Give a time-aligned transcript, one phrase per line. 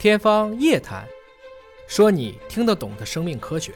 [0.00, 1.02] 天方夜谭，
[1.86, 3.70] 说你听得懂的生命科学。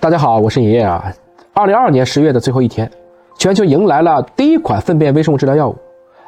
[0.00, 1.14] 大家好，我是爷爷啊。
[1.52, 2.90] 二零二二年十月的最后一天，
[3.38, 5.78] 全球迎来了第一款粪便微生物治疗药物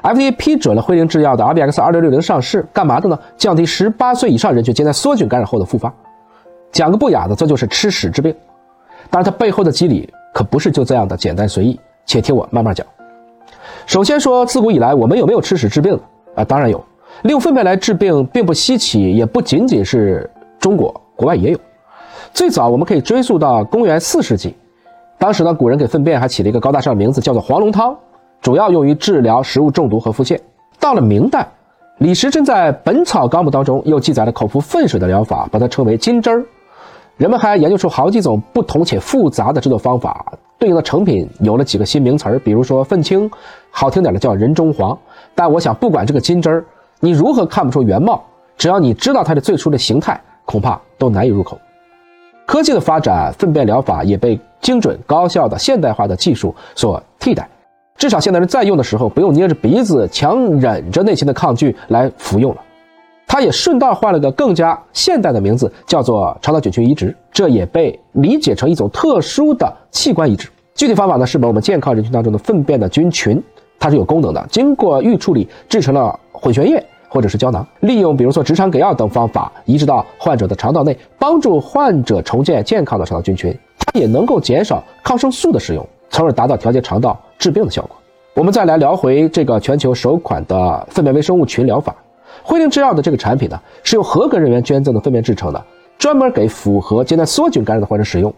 [0.05, 3.19] ，FDA 批准了辉林制药的 RBX 二六六零上市，干嘛的呢？
[3.37, 5.93] 降低十八岁以上人群间在梭菌感染后的复发。
[6.71, 8.33] 讲个不雅的，这就是吃屎治病。
[9.11, 12.87] 当然，它背后的机理可不是就这样的简单随意，且听我慢慢讲。
[13.87, 15.99] 首先说，自古以来我们有没有吃屎治病
[16.37, 16.45] 啊？
[16.45, 16.81] 当然有。
[17.23, 21.59] 利用粪便来治病并不稀奇，也不仅仅是中国，国外也有。
[22.33, 24.55] 最早我们可以追溯到公元四世纪，
[25.19, 27.97] 当时呢，古人给粪便还起了一个高大上的名字，叫做黄龙汤，
[28.41, 30.38] 主要用于治疗食物中毒和腹泻。
[30.79, 31.48] 到了明代，
[31.98, 36.45] 李时珍在《本草纲目》当中又记载了口服粪水的疗法，把它称为金汁儿。
[37.16, 43.30] 人们还研究出好几种不同且复杂的制作方法，对应的成品有了几个新名词儿，比如说粪青，
[43.71, 44.99] 好听点的叫人中黄。
[45.35, 46.65] 但我想，不管这个金汁儿。
[47.05, 48.25] 你如何看不出原貌？
[48.57, 51.59] 只要你知道它的最初的形态，恐怕都难以入口。
[52.46, 57.46] 科技的发展，粪便疗法也被精准、高效的现代化的技术所替代。
[57.99, 62.61] 至少现代人在用的时候，不用捏着鼻子强忍着内心的抗拒来服用了。
[63.27, 67.15] 它也顺道换了个更加现代的名字，叫做肠道菌群移植。
[67.31, 70.49] 这也被理解成一种特殊的器官移植。
[70.75, 73.43] 具体方法呢，是把我们健康人群当中的粪便的菌群，
[73.78, 76.83] 它是有功能的，经过预处理制成了混悬液。
[77.15, 83.56] 或者是胶囊，利用比如说直肠给药等方法移植到患者的肠道内，帮助患者重建健康的肠道菌群。
[83.78, 87.91] 它也能够减少抗生素的使用，从而达到调节肠道治病的效果。
[88.34, 91.94] 我们再来聊回这个全球首款的粪便微生物群疗法，
[92.43, 95.65] 辉灵制药的这个产品呢，是由合格人员捐赠的粪便制成的，
[95.97, 98.34] 专门给符合艰难梭菌感染的患者使用，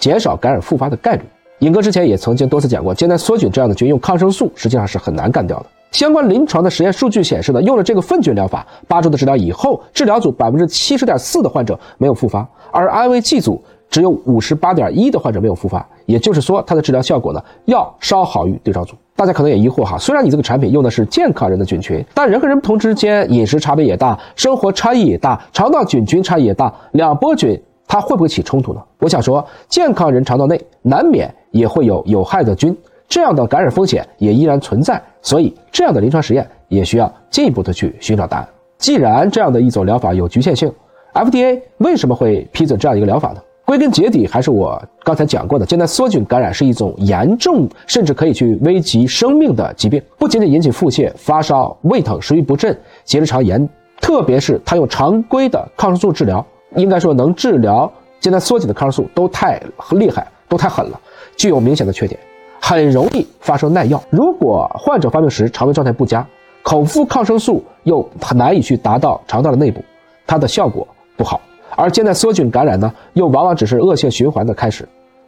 [0.00, 1.22] 减少感染复发的概率。
[1.60, 5.66] 尹哥之前也曾经多次讲过，艰难梭菌这样的菌用抗生素实际上是很难干掉的。
[5.92, 15.86] 相关临床的实验数据显示呢，用了这个粪菌疗法，八周的治疗以后，治疗组百分之七十点四的患者没有复发，而安慰剂组只有五十八点一的患者没有复发。
[16.04, 18.94] 也就是说，它的治疗效果呢要稍好于对照组。
[19.14, 28.82] 大家可能也疑惑哈，虽然你这个产品用的是健康人的菌群，但人和人不同之间饮食差别也大，生活差异也大，肠道菌群差异也大，两波菌它会不会起冲突呢？
[28.98, 32.76] 我想说，健康人肠道内难免也会有有害的菌。
[33.08, 38.48] 这样的感染风险也依然存在，所以这样的临床实验也需要进一步的去寻找答案。
[38.78, 40.72] 既然这样的一种疗法有局限性
[41.14, 43.40] ，FDA 为什么会批准这样一个疗法呢？
[43.64, 53.68] 归根结底还是我刚才讲过的，现在梭菌感染是一种严重甚至可以去危及生命的疾病，不仅仅引起腹泻、发烧、胃疼、食欲不振、结直肠炎，
[54.00, 56.44] 特别是它用常规的抗生素治疗，
[56.76, 57.90] 应该说能治疗
[58.20, 59.60] 现在梭菌的抗生素都太
[59.92, 61.00] 厉害，都太狠了，
[61.36, 62.20] 具有明显的缺点。
[62.68, 64.02] 很容易发生耐药。
[64.10, 66.26] 如果患者发病时肠胃状态不佳，
[66.64, 69.80] 口服抗生素又很难以去达到肠道的内部，
[70.26, 70.84] 它的效果
[71.16, 71.40] 不好。
[71.76, 74.84] 而现在梭菌感染呢，又往往只是恶性循环的开始。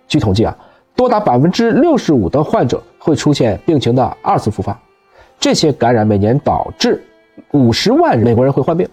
[0.08, 0.56] 据统计啊，
[0.96, 4.76] 多达百分之六十五的患者会出现病情的二次复发。
[5.38, 7.00] 这些感染每年导致
[7.52, 8.88] 五十万美国人会患病，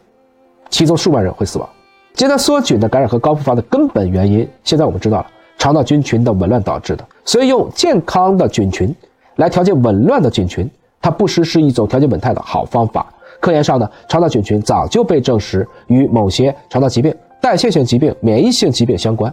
[0.69, 1.67] 其中数万人会死亡。
[2.13, 5.25] 现在梭菌的感染和高复发的根本原因，现在我们知道了。
[5.57, 8.93] 肠道菌群的紊乱导致的，所以用健康的菌群
[9.37, 10.69] 来调节紊乱的菌群，
[11.01, 13.05] 它不失是一种调节稳态的好方法。
[13.39, 19.31] 科研上呢，肠道菌群早就被证实与某些肠道疾病、代谢性疾病、免疫性疾病相关。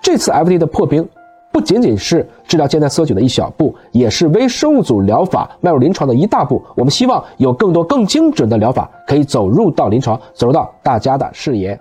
[0.00, 1.06] 这次 FDA 的破冰，
[1.52, 6.62] 不仅仅是治疗艰难梭菌的一小步，也是微生物组疗法迈入临床的一大步。
[6.74, 11.78] 我们希望有更多更精准的疗法可以走入到临床，走入到大家的视野。